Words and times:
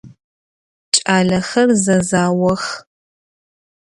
Ç'alexer 0.93 1.67
zezaox. 1.85 2.65